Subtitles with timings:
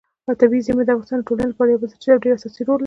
[0.39, 2.79] طبیعي زیرمې د افغانستان د ټولنې لپاره یو بنسټیز او ډېر اساسي رول لري.